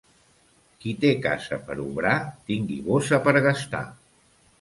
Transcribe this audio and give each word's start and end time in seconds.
Qui 0.85 0.93
té 1.01 1.09
casa 1.25 1.59
per 1.67 1.75
obrar, 1.83 2.13
tingui 2.47 2.79
bossa 2.87 3.21
per 3.29 3.35
gastar. 3.49 3.83